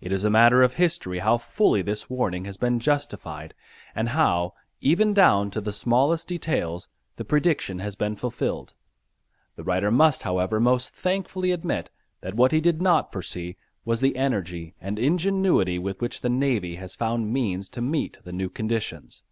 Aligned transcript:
It 0.00 0.10
is 0.10 0.24
a 0.24 0.28
matter 0.28 0.62
of 0.64 0.72
history 0.72 1.20
how 1.20 1.36
fully 1.38 1.82
this 1.82 2.10
warning 2.10 2.46
has 2.46 2.56
been 2.56 2.80
justified 2.80 3.54
and 3.94 4.08
how, 4.08 4.54
even 4.80 5.14
down 5.14 5.52
to 5.52 5.60
the 5.60 5.72
smallest 5.72 6.26
details, 6.26 6.88
the 7.14 7.24
prediction 7.24 7.78
has 7.78 7.94
been 7.94 8.16
fulfilled. 8.16 8.74
The 9.54 9.62
writer 9.62 9.92
must, 9.92 10.24
however, 10.24 10.58
most 10.58 10.92
thankfully 10.94 11.52
admit 11.52 11.90
that 12.22 12.34
what 12.34 12.50
he 12.50 12.60
did 12.60 12.82
not 12.82 13.12
foresee 13.12 13.56
was 13.84 14.00
the 14.00 14.16
energy 14.16 14.74
and 14.80 14.98
ingenuity 14.98 15.78
with 15.78 16.00
which 16.00 16.22
the 16.22 16.28
navy 16.28 16.74
has 16.74 16.96
found 16.96 17.32
means 17.32 17.68
to 17.68 17.80
meet 17.80 18.18
the 18.24 18.32
new 18.32 18.48
conditions. 18.50 19.22